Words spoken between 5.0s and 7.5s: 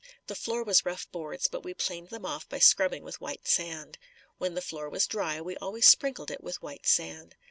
dry, we always sprinkled it with white sand.